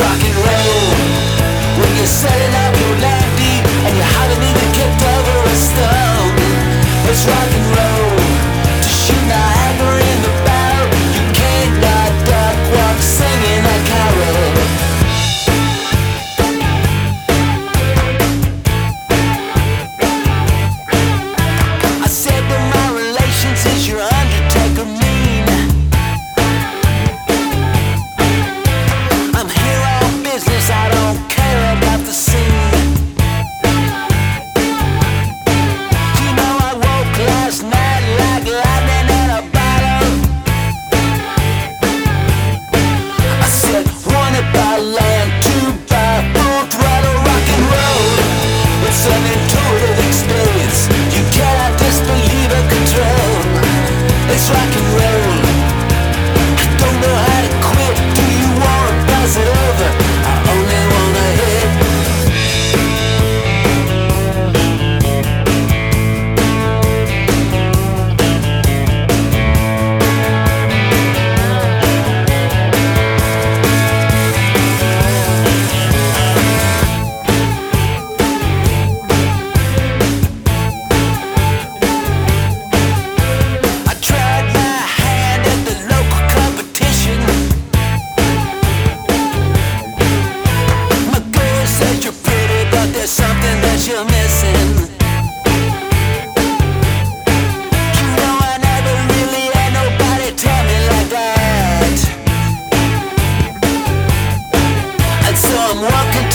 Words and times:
rock 0.00 0.24
and 0.24 0.36
roll. 0.36 0.59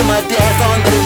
To 0.00 0.06
my 0.06 0.20
death 0.28 0.60
on 0.62 0.80
the 0.84 0.99